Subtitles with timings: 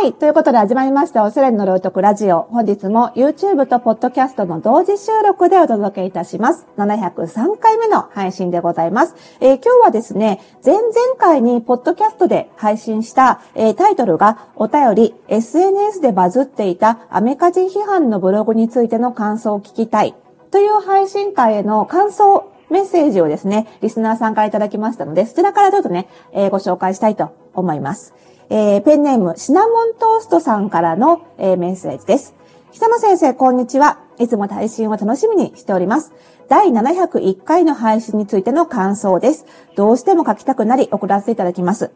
[0.00, 0.14] はい。
[0.14, 2.44] ということで始まりました、おしゃれの道徳ラジオ。
[2.44, 6.66] 本日も YouTube と Podcast の同時収録でお届けいたします。
[6.78, 9.14] 703回目の配信でございます。
[9.40, 20.14] えー、今日はですね、前々回に Podcast で配信した、えー、タイトルがお便り SNS でバズっていたアメカジ批判のブログについての感想を聞きたい
[20.50, 28.14] という配信会への感想メッセージをですね、リスナーさんからいただきましたので、そちらからちょっとね、えー、ご紹介したいと思います。
[28.52, 32.34] えー、ペンネーム、シナモントーストさんからの、えー、メッセージです。
[32.72, 34.00] 久野先生、こんにちは。
[34.18, 36.12] いつも配信を楽しみにしております。
[36.48, 39.46] 第701回の配信についての感想です。
[39.76, 41.92] どうしても書きたくなり送らせていただきます。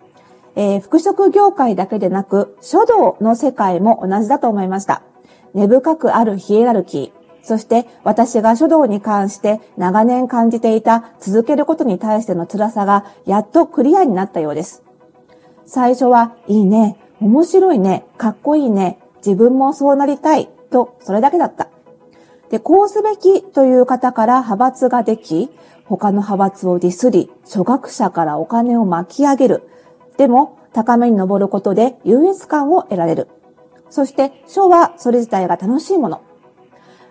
[0.54, 5.02] えー、服飾業界だけでなく、書道の世界も同じだと思いました。
[5.54, 14.84] 根深くあるヒエラルキー、そして私が書道に関して長年感じていた続けることに対しての辛さがやっとクリアになったようです。
[15.66, 21.68] 最初はいいね、面白いね、かっこいいね、自分もそうなりたいと、それだけだった。
[22.50, 25.50] で、こうすべきという方から派閥ができ、
[25.86, 29.68] 他の派閥をディスり、初学者からお金を巻き上げる。
[30.16, 33.28] でも、高めに登ることで優越感を得られる。
[33.90, 36.22] そして、書はそれ自体が楽しいもの。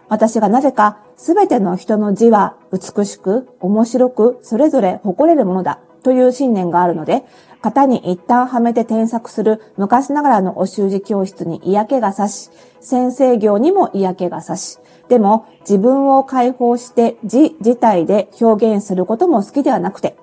[0.09, 5.79] 私がなぜか、すべての人の字は美しく、面白く、それぞれ誇れるものだ。
[6.03, 7.23] という信念があるので、
[7.61, 12.49] 型に一旦はめて添削する昔ながらのお習字教室に嫌気がさし、
[12.81, 20.17] 先生業にも嫌気がさし、でも自分を解放して字自体で表現することも好きではなくて、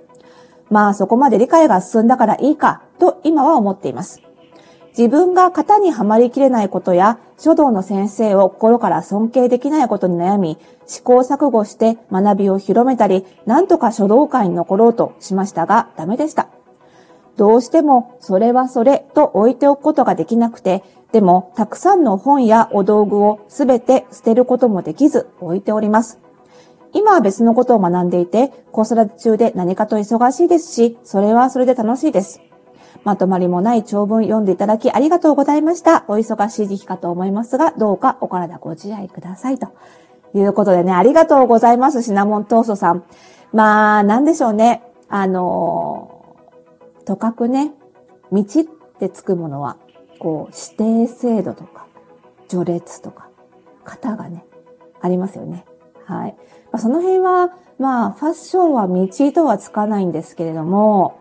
[0.69, 4.23] まあそこまで理解が進んだからいいかと今は思っています。
[5.01, 16.49] 自分が型にはまりきれないことや書道の先生を心から尊敬できないことに悩み、試行錯誤して学びを広めたり、なんとか書道会に残ろうとしましたが、ダメでした。
[17.39, 26.21] どうしてもそれはそれと置いておくことができなくて、でもたくさんの本やお道具をすべて捨てることもできず置いております。
[26.93, 32.43] 今は別のことを学んでいて、子育て中で何かと忙しいですし、それはそれで楽しいです。
[33.05, 36.05] まとまりもない長文読んでいただきありがとうございました。
[36.09, 39.59] お忙しい時期かと思いますが、どうかお体ご自愛ください。
[39.59, 39.69] と
[40.35, 43.05] いうことでね、ありがとうございます、シナモントーストさん。
[43.53, 44.83] まあ、なんでしょうね。
[45.09, 47.73] あのー、とかくね、
[48.31, 48.47] 道っ
[48.99, 49.77] てつくものは、
[50.21, 51.87] こう、指定制度とか、
[52.49, 53.29] 序列とか、
[53.85, 54.45] 型がね、
[55.01, 55.65] ありますよね。
[56.05, 56.37] はい。
[56.71, 61.20] まあ、その辺は、まあ、ファッションは道とはつかないんですけれども、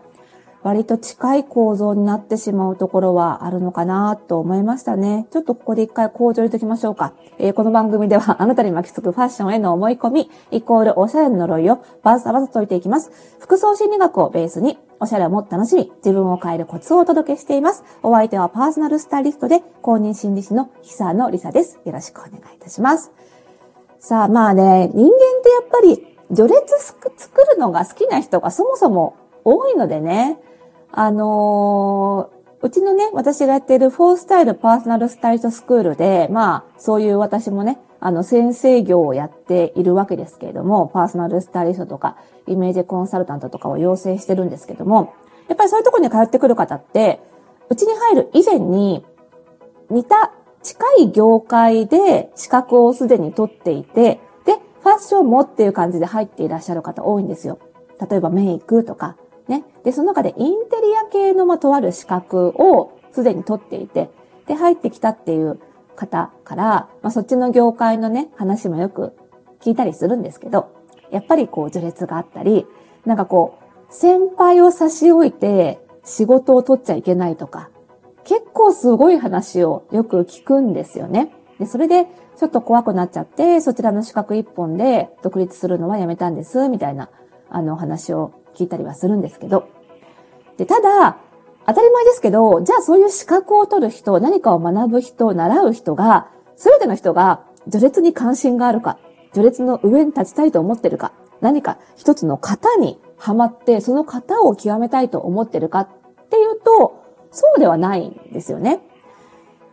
[0.62, 5.26] 割と近い構造になってしまうところはあるのかなと思いましたね。
[5.30, 7.14] ちょっとここで一回工場入れときましょうか。
[7.38, 13.10] えー、この番組では あなたに巻きつくファッションへの思い込み、イコールおしゃれの呪いをバサバサ解いていきます。
[13.38, 17.82] 服装心理学をベースに、おしゃれをもっと楽しみ、自分を変えるコツをお届けしています。
[18.02, 21.78] お相手はパーソナルスタイリストで公認心理師の久野里沙です。
[21.86, 23.12] よろしくお願いいたします。
[23.98, 25.10] さあ、まあね、人間っ
[25.42, 27.10] てやっぱり序列作
[27.50, 30.38] るのが好きな人がそもそも多いのでね、
[30.92, 45.14] あのー、うちのね、私がやっているフォースタイルパーソナルスタイリストスクールで、まあ、そういう私もね、あの、先生業をやっているわけですけれども、パーソナルスタイリストとか、イメージコンサルタントとかを養成してるんですけども、
[45.48, 47.20] やっぱりそういうところに通ってくる方って、
[47.68, 49.04] うちに入る以前に、
[49.90, 57.58] 似た、近い業界で資格をすでに取っていて、で、ファッションもっていう感じで入っていらっしゃる方多いんですよ。
[58.10, 59.16] 例えばメイクとか、
[59.50, 59.64] ね。
[59.84, 64.10] で、その中でインテリア系の、まとある資格をすでに取っていて、
[64.46, 65.60] で、入ってきたっていう
[65.96, 69.12] 方から、まあ、そっちの業界のね、話もよく
[69.60, 70.70] 聞いたりするんですけど、
[71.10, 72.66] やっぱりこう、序列があったり、
[73.04, 77.70] なんかこう、先輩を差し置いて仕事を取っちゃいけないとか、
[78.24, 81.32] 結構すごい話をよく聞くんですよね。
[81.58, 82.06] で、それで
[82.36, 87.10] ちょっと怖くなっちゃって、そちらの資格一本で独立するのはやめたんです、みたいな、
[87.48, 89.68] あの話を聞いたりはするんですけど。
[90.56, 91.18] で、ただ、
[91.66, 98.98] 当たり前ですけど、じゃあそういう資格を取る人、何かを学ぶ人、習う人が、すべての人が序列に関心があるか、
[99.32, 105.88] 序列の上に立ちたいと思ってるか、何か一つの型にはまって、その型を極めたいと思ってるかっ
[106.30, 107.00] ていうと、
[107.30, 108.80] そうではないんですよね。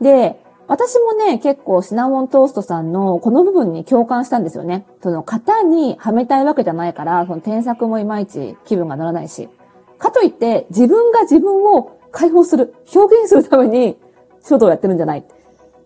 [0.02, 4.86] で、私もね、結構シナモントーストさんのこの部分に共感したんですよね。
[5.02, 9.50] その型にはめたいわけじゃないから、その添削もいまいち気分が乗らないし。
[9.98, 13.98] かといって自分が自分を解放する、表現するために
[14.44, 15.24] 書道をやってるんじゃない。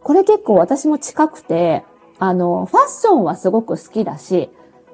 [0.04, 1.84] これ結構私も近くて、
[2.18, 4.50] あの、ファッションはすごく好きだし、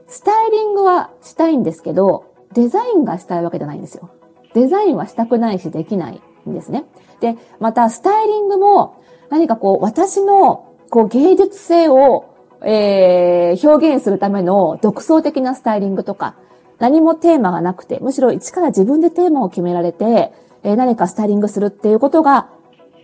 [0.07, 4.10] スタイリングはしたいんですけど、デザインがしたいわけじゃないんですよ。
[4.54, 6.86] デザインはしたくないしできないんですね。
[7.19, 8.95] で、またスタイリングも
[9.29, 12.33] 何かこう私のこう芸術性を、
[12.63, 16.35] えー、表現するための独創的なスタイリングとか、
[16.79, 20.31] 何もテーマがなくて、むしろ一から自分でテーマを決められて、
[20.63, 22.50] えー、何かスタイリングするっていうことが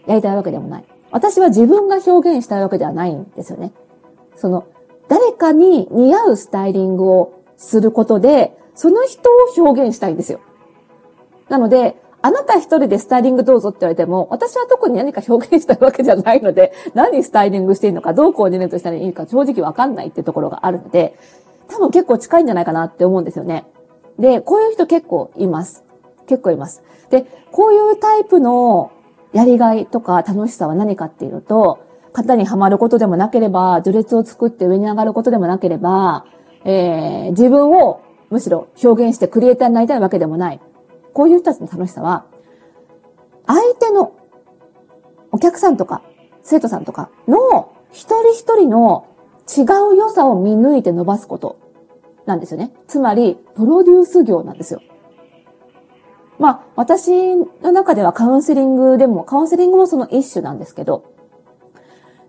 [0.05, 0.85] やりたいわけでもない。
[1.11, 3.71] 私は自分が表現したいわけではないんですよね。
[4.35, 4.65] その、
[5.07, 10.39] 誰かに似合うスタイリングをすることで、その人を表現したいんですよ。
[11.49, 21.17] なので、あなた一人でスタイリングどうぞって言われても、私は特に何か表現したいわけじゃないので、何スタイリングしていいのか、どうコーディネートしたらいいか正直わかんないっていうところがあるので、
[21.67, 23.65] 多分結構近いんじゃないかなって思うんですよね。
[24.17, 25.83] で、こういう人結構います。
[26.25, 26.81] 結構います。
[27.09, 28.91] で、こういうタイプの
[29.33, 31.79] やりがいとか楽しさは何かっていうと、
[32.13, 36.25] 型にはまることでもなければ、序列を作って上に上がることでもなければ、
[36.63, 37.99] えー、自分を
[38.29, 40.61] むしろ表現してクリエイターになりたいわけでもない。
[41.13, 42.25] こういう人たちの楽しさは、
[43.45, 44.15] 相手の
[45.31, 46.01] お客さんとか
[46.43, 49.07] 生徒さんとかの一人一人の
[49.47, 49.61] 違
[49.93, 51.59] う良さを見抜いて伸ばすこと
[52.25, 52.73] なんですよね。
[52.87, 54.81] つまり、プロデュース業なんですよ。
[56.39, 61.05] まあ、私の中ではカウンセリングでも、カウンセリングもその一種なんですけど、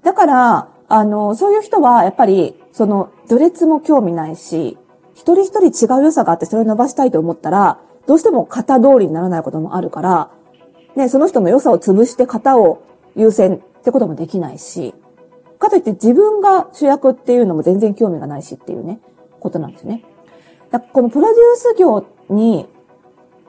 [0.02, 4.76] だから、あの、そういう人は、やっぱり、その、序列も興味ないし、
[5.14, 10.30] 一人一人違う良さがあってそれを伸ばしたいと思ったら、どうしても型通りにならないこともあるから、
[10.96, 12.82] ね、その人の良さを潰して型を
[13.16, 14.94] 優先ってこともできないし、
[15.58, 19.00] かといって自分が主役っていうのも全然興味がないしっていうね、
[19.40, 20.04] ことなんですね。
[20.92, 22.66] このプロデュース業に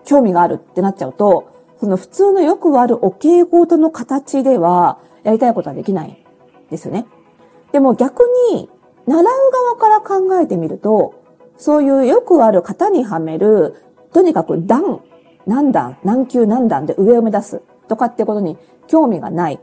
[0.06, 1.50] 興味があるってなっちゃうと、
[1.80, 6.24] その普通のよくあるお稽古との形ではやりたいことはできない
[6.69, 7.06] ですよね。
[7.72, 8.69] でも逆に、
[9.07, 11.16] 習う側から考えてみると、
[11.57, 13.75] そういうよくある型にはめる、
[14.15, 15.01] とにかく段、
[15.45, 18.57] 何段、何級何段で上を目指すとかってことに
[18.88, 19.59] 興味がない。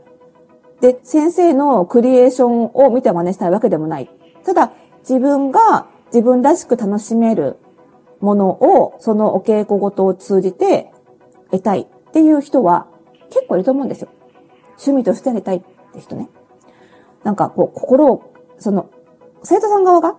[0.79, 4.11] で、先生のクリエーションを見て真似したいわけでもない。
[4.45, 7.57] ただ、自分が自分らしく楽しめる
[8.19, 10.91] ものを、そのお稽古ごとを通じて
[11.49, 12.85] 得たいっていう人は
[13.31, 14.09] 結構いると思うんですよ。
[14.73, 15.61] 趣味としてやりたいっ
[15.93, 16.29] て人ね。
[17.23, 18.91] なんかこう、心を、その、
[19.41, 20.15] 生徒さん側が、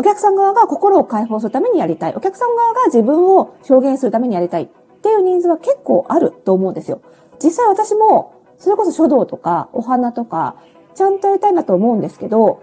[0.00, 2.14] お客さん側が心を解放するためにやりたい。
[2.14, 4.68] お客さん側が自分を表現するためにやりたいっ
[5.02, 7.02] ていうニーズは結構あると思うんですよ。
[7.38, 10.56] 実際私も、それこそ書道とかお花とか、
[10.94, 12.62] ちゃんとやりたいなと思うんですけど、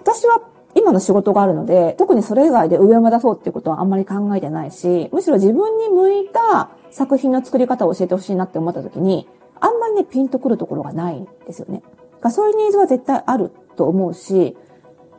[0.00, 0.40] 私は
[0.74, 9.28] 今の仕事があるので、特にそれ以外で上を目指そうっていうことはあんまり考えてないし、むしろ自分に向いた作品の作り方を教えてほしいなって思った時に、
[9.60, 11.84] あんまりね、ピンとくるところがないんですよね。
[12.28, 14.56] そういうニーズは絶対あると思うし、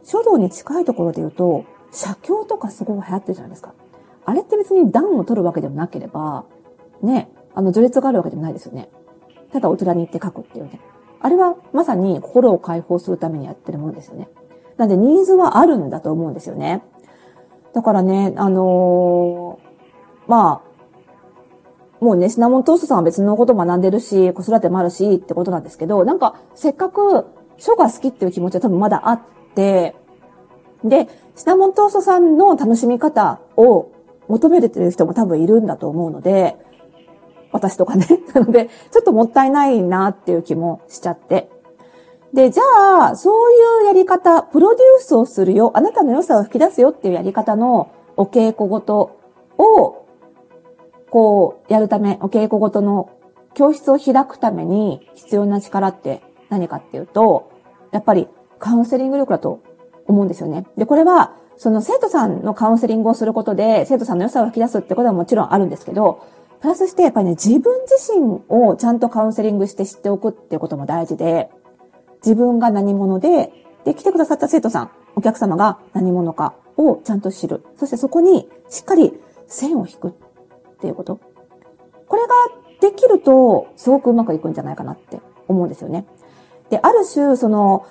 [0.07, 3.74] 書道に近いところで言うと、写経とかすごい流行ってるじゃないですか。
[4.25, 6.45] あれって別に段を取るわけでもなければ、
[7.01, 8.89] ね、あの、序列があるわけでもないですよね。
[9.51, 10.80] ただお寺に行って書くっていうね。
[11.19, 14.30] あれはまさに心を解放するためにやってるものですよね。
[14.77, 16.83] なんでニーズはあるんだと思うんですよね。
[17.74, 20.62] だからね、あのー、ま
[22.00, 27.25] あ、もうね、シナモントーストさんは別のこと学んでるし、子育てもあるしってことなんですけど、なんか、せっかく
[27.57, 29.38] 書が好きっていう気持ちは多分まだあって、
[30.83, 33.92] で、シナモントーストさんの楽しみ方を
[34.27, 36.56] 求めてる人も多分いるんだと思うので、
[37.51, 38.06] 私とかね。
[38.33, 41.50] なので、ちょっともったいないなっていう気もしちゃって。
[42.33, 49.12] で、じゃあ、そういうやり方、プロデュースをするよ、あなたの良さを引き出すよっていうやり方のお稽古ごと
[49.58, 50.08] を
[51.10, 53.10] こう、やるため、お稽古ごとの
[53.53, 57.50] 教室を開くために必要な力って何かっていうと、
[57.91, 58.27] やっぱり
[58.59, 59.61] カウンセリング力だと
[60.05, 60.65] 思うんですよね。
[60.77, 66.21] で、これは、その生徒さんのカウンセリングをすることで、生徒さんの良さを引き出すってことはもちろんあるんですけど、
[66.59, 71.49] プラスしてやっぱりね、自分自身をちゃんとカウンセリングして知っておくっていうことも大事で、
[72.23, 73.51] 自分が何者で、
[73.85, 77.63] で、来てくださった生徒さん、お客様が何者かをちゃんと知る。
[77.75, 79.13] そしてそこにしっかり
[79.47, 80.11] 線を引くっ
[80.79, 81.19] ていうこと。
[82.07, 82.27] これが
[82.81, 86.05] できると、すごくうまくいくんじゃないかなって思うんですよね。
[86.69, 87.85] で、ある種、その、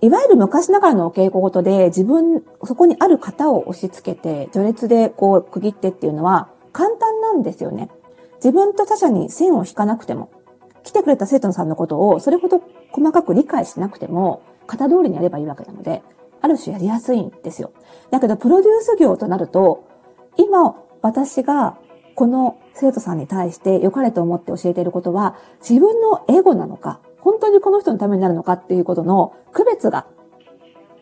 [0.00, 7.90] いわゆる昔ながらのお稽古ごとで自分、そこにある型を押し付けて、序列でこう区切ってっていうのは簡単なんですよね。
[8.36, 10.30] 自分と他者に線を引かなくても、
[10.82, 16.02] 来てくれた生徒さんのことをそれほど細かく理解しなくても、型通りにやればいいわけなので、
[16.40, 17.72] ある種やりやすいんですよ。
[18.10, 19.84] だけど、プロデュース業となると、
[20.36, 21.78] 今、私が
[22.14, 30.06] この生徒さんに対して良かれと思って教えていることは、自分のエゴなのか、本当にこの人のためになるのかっていうことの区別が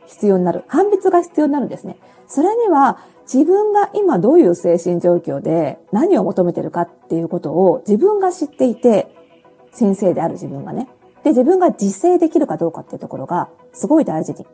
[0.07, 0.65] 必要になる。
[0.69, 1.99] 判別が必要になるんですね。
[2.27, 2.99] それには、
[3.31, 9.15] 自分が今どういう精神状況で何を求めてるかっていうことを自分が知っていて、
[9.71, 10.89] 先生である自分がね。
[11.25, 14.47] で、自分が自制できるかどうかっていうところがすごい大事に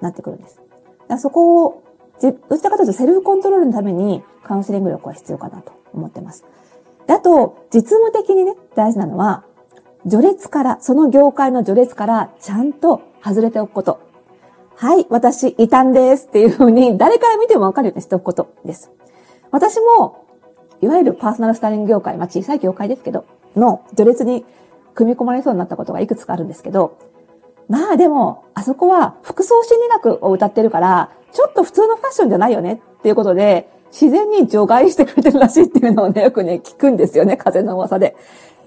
[0.00, 0.60] なってくるんです。
[1.06, 1.84] だそこを、
[2.20, 6.44] どちらかというとセルフコントロールのためにカウンセリング力は必要かなと思ってます。
[7.06, 9.44] であと、実務的にね、大事なのは、
[10.08, 14.00] 序列から、その業界の序列からちゃんと外れておくこと。
[14.74, 18.90] はい、私、異端ですっていうふうに、誰から見てもわかるようにしておくことです。
[19.50, 20.26] 私も、
[20.80, 24.44] いわゆるパーソナルスタイリング業界、まあ小さい業界ですけど、の序列に
[24.94, 26.98] 組み込まれそうになったことがいくつかあるんですけど、
[27.68, 38.16] まあでも、あそこは服装心理学を歌ってるから、ちょっと普通のファッションじゃないよねっていうことで、自然に除外してくれてるらしいっていうのをね、よくね、聞くんですよね、風の噂で。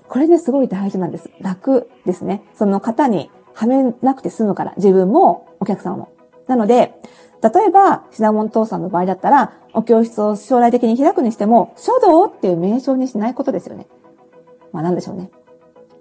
[0.08, 1.30] これね、すごい大事なんです。
[1.42, 2.44] 楽ですね。
[2.54, 6.10] その方にはめなくて済むから、自分もお客さんも。
[6.48, 7.00] なので、
[7.42, 13.88] 例えば、シナモン父さんの場合だったら、お教室を将来的に開くにしても、書道っていう名称にしないことですよね。
[14.72, 15.32] まあなんでしょうね。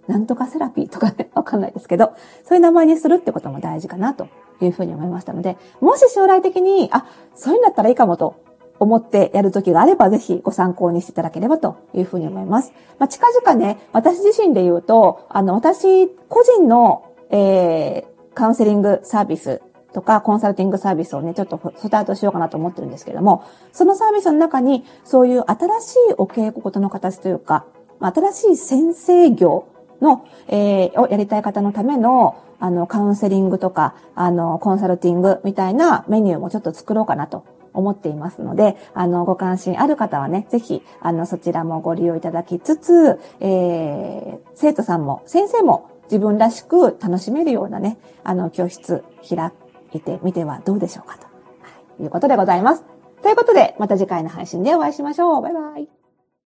[0.07, 2.13] なんとかセラピーとかね、 わかんないですけど、
[2.45, 4.29] そういう名前にするってことも大事かなと
[4.61, 8.37] いうふうに思いましたので、もし将来的に、あ、そういうんだったらいいかもと
[8.79, 12.73] 思ってやるときがあれば、ぜひご参考にしていただければというふうに思います。
[12.99, 19.63] まあ、近々ね、私自身で言うと、あの、私、個人の、えー、カウンセリングサービス
[19.93, 27.65] とか、コンサルティングサービスをね、ちょっとスタートしようかなと思ってるんですけども、そのサービスの中に、そういう新しいお稽古事の形というか、
[28.01, 29.67] 新しい先生業
[30.01, 49.53] の、えー、をやりたい方のための、あの、カウンセリングとか、あの、コンサルティングみたいなメニューもちょっと作ろうかなと思っていますので、あの、ご関心ある方はね、ぜひ、あの、そちらもご利用いただきつつ、えー、生徒さんも、先生も自分らしく楽しめるようなね、あの、教室開
[49.93, 52.85] いてみてはどうでしょうかと、いうことでございます。
[53.23, 55.43] ということで、また次回の配信でお会いしましょう。
[55.43, 56.04] バイバイ。